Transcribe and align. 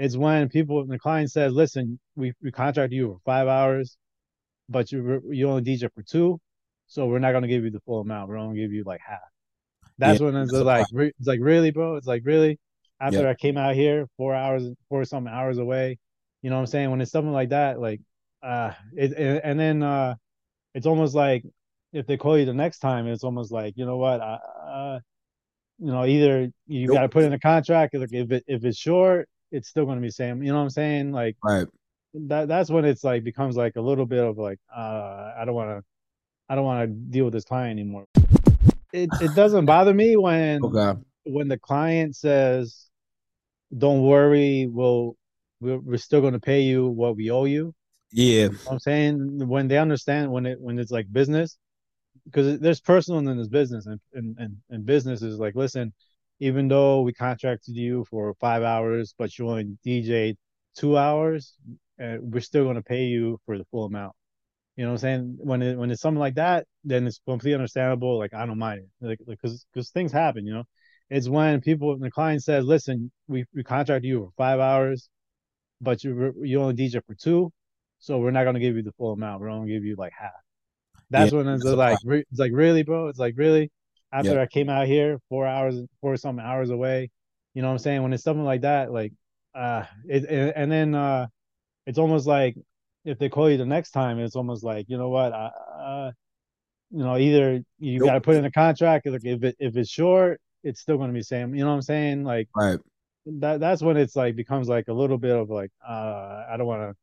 It's 0.00 0.16
when 0.16 0.48
people, 0.48 0.86
the 0.86 0.98
client 0.98 1.30
says, 1.30 1.52
listen, 1.52 2.00
we, 2.16 2.32
we 2.42 2.50
contract 2.50 2.90
you 2.90 3.08
for 3.08 3.18
five 3.26 3.48
hours, 3.48 3.98
but 4.66 4.90
you 4.90 5.20
you 5.30 5.46
only 5.46 5.62
DJ 5.62 5.90
for 5.94 6.02
two. 6.02 6.40
So 6.86 7.06
we're 7.06 7.18
not 7.18 7.32
going 7.32 7.42
to 7.42 7.48
give 7.48 7.64
you 7.64 7.70
the 7.70 7.80
full 7.80 8.00
amount. 8.00 8.30
We're 8.30 8.38
only 8.38 8.56
gonna 8.56 8.66
give 8.66 8.72
you 8.72 8.82
like 8.84 9.02
half. 9.06 9.18
That's 9.98 10.18
yeah, 10.18 10.26
when 10.26 10.36
it's 10.36 10.52
like, 10.52 10.86
re- 10.90 11.12
it's 11.18 11.28
like, 11.28 11.40
really, 11.42 11.70
bro? 11.70 11.96
It's 11.96 12.06
like, 12.06 12.22
really? 12.24 12.58
After 12.98 13.28
I 13.28 13.34
came 13.34 13.58
out 13.58 13.74
here, 13.74 14.06
four 14.16 14.34
hours, 14.34 14.64
four 14.88 15.04
some 15.04 15.26
hours 15.26 15.58
away, 15.58 15.98
you 16.40 16.48
know 16.48 16.56
what 16.56 16.60
I'm 16.60 16.66
saying? 16.66 16.90
When 16.90 17.02
it's 17.02 17.12
something 17.12 17.32
like 17.32 17.50
that, 17.50 17.78
like, 17.78 18.00
uh, 18.42 18.72
it, 18.96 19.12
it 19.12 19.42
and 19.44 19.60
then, 19.60 19.82
uh, 19.82 20.14
it's 20.74 20.86
almost 20.86 21.14
like 21.14 21.44
if 21.92 22.06
they 22.06 22.16
call 22.16 22.38
you 22.38 22.46
the 22.46 22.54
next 22.54 22.78
time, 22.78 23.06
it's 23.06 23.24
almost 23.24 23.52
like, 23.52 23.74
you 23.76 23.84
know 23.84 23.98
what, 23.98 24.20
uh, 24.22 24.98
you 25.78 25.92
know, 25.92 26.06
either 26.06 26.48
you 26.66 26.86
nope. 26.86 26.94
got 26.94 27.02
to 27.02 27.08
put 27.10 27.24
in 27.24 27.32
a 27.34 27.38
contract. 27.38 27.94
Like 27.94 28.12
if 28.12 28.30
it 28.30 28.44
if 28.46 28.64
it's 28.64 28.78
short, 28.78 29.28
it's 29.50 29.68
still 29.68 29.84
going 29.84 29.96
to 29.96 30.02
be 30.02 30.08
the 30.08 30.12
same. 30.12 30.42
You 30.42 30.52
know 30.52 30.58
what 30.58 30.64
I'm 30.64 30.70
saying? 30.70 31.12
Like, 31.12 31.36
right. 31.42 31.66
That 32.12 32.48
that's 32.48 32.70
when 32.70 32.84
it's 32.84 33.04
like 33.04 33.22
becomes 33.22 33.56
like 33.56 33.76
a 33.76 33.80
little 33.80 34.06
bit 34.06 34.24
of 34.24 34.36
like, 34.36 34.58
uh, 34.74 35.32
I 35.38 35.44
don't 35.44 35.54
want 35.54 35.70
to, 35.70 35.84
I 36.48 36.56
don't 36.56 36.64
want 36.64 36.88
to 36.88 36.94
deal 37.12 37.24
with 37.24 37.32
this 37.32 37.44
client 37.44 37.78
anymore. 37.78 38.06
It 38.92 39.10
it 39.20 39.34
doesn't 39.36 39.64
bother 39.66 39.94
me 39.94 40.16
when 40.16 40.64
okay. 40.64 41.00
when 41.22 41.46
the 41.46 41.56
client 41.56 42.16
says, 42.16 42.88
"Don't 43.76 44.02
worry, 44.02 44.66
we'll 44.66 45.16
we're, 45.60 45.78
we're 45.78 45.98
still 45.98 46.20
going 46.20 46.32
to 46.32 46.40
pay 46.40 46.62
you 46.62 46.88
what 46.88 47.14
we 47.14 47.30
owe 47.30 47.44
you." 47.44 47.74
Yeah, 48.10 48.46
you 48.46 48.48
know 48.48 48.58
I'm 48.72 48.78
saying 48.80 49.46
when 49.46 49.68
they 49.68 49.78
understand 49.78 50.32
when 50.32 50.46
it 50.46 50.60
when 50.60 50.80
it's 50.80 50.90
like 50.90 51.12
business, 51.12 51.58
because 52.24 52.58
there's 52.58 52.80
personal 52.80 53.18
and 53.20 53.28
then 53.28 53.36
there's 53.36 53.48
business, 53.48 53.86
and 53.86 54.00
and 54.14 54.36
and, 54.36 54.56
and 54.68 54.84
business 54.84 55.22
is 55.22 55.38
like, 55.38 55.54
listen, 55.54 55.92
even 56.40 56.68
though 56.68 57.02
we 57.02 57.12
contracted 57.12 57.76
you 57.76 58.04
for 58.10 58.34
five 58.40 58.62
hours, 58.62 59.14
but 59.16 59.38
you 59.38 59.48
only 59.48 59.76
DJ 59.86 60.36
two 60.74 60.96
hours, 60.96 61.54
uh, 62.02 62.16
we're 62.20 62.40
still 62.40 62.64
going 62.64 62.76
to 62.76 62.82
pay 62.82 63.04
you 63.04 63.38
for 63.44 63.58
the 63.58 63.64
full 63.70 63.84
amount. 63.84 64.14
You 64.76 64.84
know 64.84 64.92
what 64.92 64.94
I'm 64.94 64.98
saying? 64.98 65.38
When 65.40 65.62
it, 65.62 65.76
when 65.76 65.90
it's 65.90 66.00
something 66.00 66.18
like 66.18 66.36
that, 66.36 66.66
then 66.84 67.06
it's 67.06 67.20
completely 67.26 67.54
understandable. 67.54 68.18
Like 68.18 68.32
I 68.32 68.46
don't 68.46 68.58
mind 68.58 68.80
it, 68.80 69.06
like 69.06 69.18
because 69.26 69.66
because 69.72 69.90
things 69.90 70.10
happen. 70.10 70.46
You 70.46 70.54
know, 70.54 70.64
it's 71.10 71.28
when 71.28 71.60
people 71.60 71.98
the 71.98 72.10
client 72.10 72.42
says, 72.42 72.64
"Listen, 72.64 73.12
we 73.28 73.44
we 73.54 73.62
contracted 73.62 74.08
you 74.08 74.20
for 74.20 74.32
five 74.42 74.58
hours, 74.58 75.10
but 75.82 76.02
you 76.02 76.32
you 76.42 76.62
only 76.62 76.74
DJ 76.74 77.02
for 77.06 77.14
two, 77.14 77.52
so 77.98 78.18
we're 78.18 78.30
not 78.30 78.44
going 78.44 78.54
to 78.54 78.60
give 78.60 78.76
you 78.76 78.82
the 78.82 78.92
full 78.92 79.12
amount. 79.12 79.42
We're 79.42 79.50
only 79.50 79.68
gonna 79.68 79.80
give 79.80 79.84
you 79.84 79.96
like 79.98 80.12
half." 80.18 80.30
That's 81.10 81.32
yeah, 81.32 81.38
when 81.38 81.48
it's 81.48 81.64
like 81.64 81.98
re- 82.04 82.24
it's 82.30 82.40
like 82.40 82.52
really, 82.54 82.82
bro. 82.82 83.08
It's 83.08 83.18
like 83.18 83.34
really. 83.36 83.70
After 84.12 84.34
yeah. 84.34 84.42
I 84.42 84.46
came 84.46 84.68
out 84.68 84.86
here, 84.86 85.20
four 85.28 85.46
hours, 85.46 85.76
four 86.00 86.16
some 86.16 86.40
hours 86.40 86.70
away, 86.70 87.10
you 87.54 87.62
know 87.62 87.68
what 87.68 87.74
I'm 87.74 87.78
saying? 87.78 88.02
When 88.02 88.12
it's 88.12 88.24
something 88.24 88.44
like 88.44 88.62
that, 88.62 88.92
like 88.92 89.12
uh, 89.54 89.84
it, 90.08 90.24
it 90.24 90.52
and 90.56 90.70
then 90.70 90.94
uh, 90.94 91.26
it's 91.86 91.98
almost 91.98 92.26
like 92.26 92.56
if 93.04 93.18
they 93.18 93.28
call 93.28 93.50
you 93.50 93.56
the 93.56 93.66
next 93.66 93.90
time, 93.90 94.18
it's 94.18 94.36
almost 94.36 94.62
like 94.62 94.86
you 94.88 94.98
know 94.98 95.08
what, 95.08 95.32
uh, 95.32 95.50
uh 95.78 96.12
you 96.90 97.04
know, 97.04 97.16
either 97.16 97.62
you 97.78 97.98
nope. 97.98 98.08
got 98.08 98.14
to 98.14 98.20
put 98.20 98.36
in 98.36 98.44
a 98.44 98.50
contract. 98.50 99.06
Like 99.06 99.24
if 99.24 99.42
it 99.42 99.56
if 99.58 99.76
it's 99.76 99.90
short, 99.90 100.40
it's 100.62 100.80
still 100.80 100.96
going 100.96 101.08
to 101.08 101.14
be 101.14 101.22
same. 101.22 101.54
You 101.54 101.62
know 101.62 101.70
what 101.70 101.76
I'm 101.76 101.82
saying? 101.82 102.24
Like 102.24 102.48
right. 102.54 102.78
That 103.26 103.60
that's 103.60 103.82
when 103.82 103.96
it's 103.96 104.16
like 104.16 104.34
becomes 104.34 104.68
like 104.68 104.88
a 104.88 104.92
little 104.92 105.18
bit 105.18 105.36
of 105.36 105.50
like 105.50 105.70
uh, 105.86 106.44
I 106.50 106.56
don't 106.56 106.66
want 106.66 106.90
to, 106.90 106.96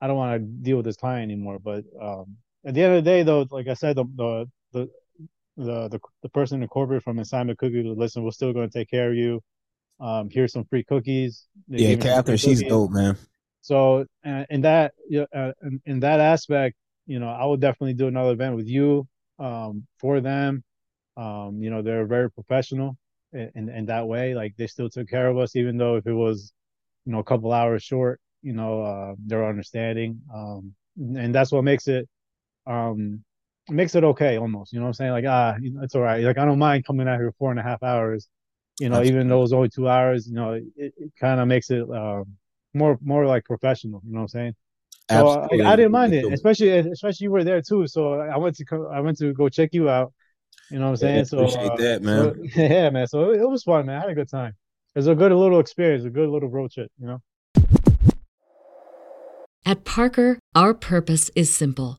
I 0.00 0.06
don't 0.06 0.16
want 0.16 0.40
to 0.40 0.46
deal 0.46 0.76
with 0.76 0.86
this 0.86 0.96
client 0.96 1.30
anymore. 1.30 1.58
But 1.58 1.84
um, 2.00 2.36
at 2.64 2.74
the 2.74 2.82
end 2.82 2.96
of 2.96 3.04
the 3.04 3.10
day, 3.10 3.22
though, 3.22 3.46
like 3.50 3.68
I 3.68 3.74
said, 3.74 3.96
the 3.96 4.04
the 4.04 4.50
the 4.72 4.90
the 5.56 5.88
the, 5.88 6.00
the 6.22 6.28
person 6.28 6.62
in 6.62 6.68
corporate 6.68 7.02
from 7.02 7.18
Assignment 7.18 7.58
Cookie, 7.58 7.82
listen, 7.82 8.22
we're 8.22 8.30
still 8.30 8.52
going 8.52 8.68
to 8.68 8.78
take 8.78 8.90
care 8.90 9.10
of 9.10 9.16
you. 9.16 9.40
Um, 10.00 10.28
here's 10.30 10.52
some 10.52 10.64
free 10.64 10.84
cookies. 10.84 11.46
They 11.68 11.84
yeah, 11.84 11.96
Catherine, 11.96 12.38
she's 12.38 12.62
dope, 12.62 12.90
man. 12.90 13.16
So, 13.60 14.06
uh, 14.24 14.44
in 14.48 14.62
that, 14.62 14.94
uh, 15.34 15.52
in, 15.62 15.82
in 15.84 16.00
that 16.00 16.20
aspect, 16.20 16.76
you 17.06 17.18
know, 17.18 17.28
I 17.28 17.44
would 17.44 17.60
definitely 17.60 17.94
do 17.94 18.08
another 18.08 18.32
event 18.32 18.56
with 18.56 18.66
you 18.66 19.06
um, 19.38 19.86
for 19.98 20.20
them. 20.20 20.64
Um, 21.16 21.58
you 21.60 21.68
know, 21.68 21.82
they're 21.82 22.06
very 22.06 22.30
professional 22.30 22.96
in, 23.32 23.50
in, 23.54 23.68
in 23.68 23.86
that 23.86 24.06
way. 24.06 24.34
Like 24.34 24.54
they 24.56 24.66
still 24.66 24.88
took 24.88 25.08
care 25.08 25.28
of 25.28 25.36
us, 25.36 25.54
even 25.56 25.76
though 25.76 25.96
if 25.96 26.06
it 26.06 26.14
was, 26.14 26.52
you 27.04 27.12
know, 27.12 27.18
a 27.18 27.24
couple 27.24 27.52
hours 27.52 27.82
short. 27.82 28.20
You 28.42 28.54
know, 28.54 28.82
uh, 28.82 29.14
they're 29.26 29.46
understanding, 29.46 30.22
um, 30.34 30.72
and 30.96 31.34
that's 31.34 31.52
what 31.52 31.62
makes 31.62 31.88
it 31.88 32.08
um 32.66 33.22
makes 33.68 33.94
it 33.94 34.04
okay 34.04 34.38
almost. 34.38 34.72
You 34.72 34.78
know 34.78 34.84
what 34.84 34.88
I'm 34.88 34.94
saying? 34.94 35.12
Like, 35.12 35.24
ah, 35.28 35.56
it's 35.82 35.94
all 35.94 36.02
right. 36.02 36.22
Like 36.24 36.38
I 36.38 36.44
don't 36.44 36.58
mind 36.58 36.84
coming 36.84 37.08
out 37.08 37.18
here 37.18 37.32
four 37.38 37.50
and 37.50 37.60
a 37.60 37.62
half 37.62 37.82
hours, 37.82 38.28
you 38.78 38.88
know, 38.88 39.02
even 39.02 39.28
though 39.28 39.42
it's 39.42 39.52
only 39.52 39.68
two 39.68 39.88
hours, 39.88 40.26
you 40.26 40.34
know, 40.34 40.52
it, 40.52 40.64
it 40.76 41.12
kind 41.18 41.40
of 41.40 41.48
makes 41.48 41.70
it 41.70 41.82
um 41.90 42.24
more 42.74 42.98
more 43.02 43.26
like 43.26 43.44
professional, 43.44 44.00
you 44.04 44.12
know 44.12 44.20
what 44.20 44.22
I'm 44.22 44.28
saying? 44.28 44.54
So 45.10 45.26
I, 45.26 45.72
I, 45.72 45.76
didn't 45.76 45.90
mind 45.90 46.14
it, 46.14 46.32
especially 46.32 46.68
especially 46.70 47.24
you 47.24 47.32
were 47.32 47.42
there 47.42 47.60
too. 47.60 47.88
So 47.88 48.14
I 48.14 48.36
went 48.36 48.56
to 48.56 48.64
co- 48.64 48.86
I 48.86 49.00
went 49.00 49.18
to 49.18 49.32
go 49.32 49.48
check 49.48 49.70
you 49.72 49.90
out. 49.90 50.12
You 50.70 50.78
know 50.78 50.84
what 50.84 50.90
I'm 50.90 50.96
saying? 50.98 51.16
Yeah, 51.16 51.24
so 51.24 51.38
appreciate 51.38 51.72
uh, 51.72 51.76
that, 51.76 52.02
man. 52.02 52.34
So, 52.54 52.60
yeah, 52.62 52.90
man. 52.90 53.06
So 53.08 53.30
it, 53.32 53.40
it 53.40 53.48
was 53.48 53.64
fun, 53.64 53.86
man. 53.86 53.96
I 53.96 54.00
had 54.02 54.10
a 54.10 54.14
good 54.14 54.30
time. 54.30 54.54
It 54.94 54.98
was 55.00 55.08
a 55.08 55.14
good 55.16 55.32
little 55.32 55.58
experience, 55.58 56.04
a 56.04 56.10
good 56.10 56.28
little 56.28 56.48
road 56.48 56.70
trip, 56.70 56.92
you 57.00 57.08
know. 57.08 57.20
At 59.66 59.84
Parker, 59.84 60.38
our 60.54 60.74
purpose 60.74 61.30
is 61.34 61.52
simple 61.52 61.98